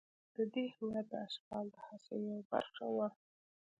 [0.35, 3.07] د دې هېواد د اشغال د هڅو یوه برخه وه.